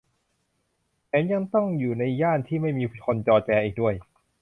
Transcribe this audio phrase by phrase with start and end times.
[1.07, 3.95] แถมยังต้องอยู่ในย่านที่ไม่มีผู้คนจอแจอีกด้วย